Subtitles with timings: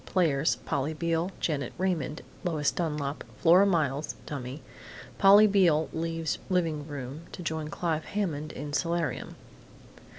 [0.07, 4.63] Players: Polly Beale, Janet Raymond, Lois Dunlap, Flora Miles (dummy).
[5.19, 9.35] Polly Beale leaves living room to join Clive Hammond in solarium.